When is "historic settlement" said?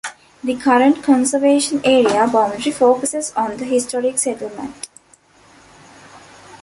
3.65-4.87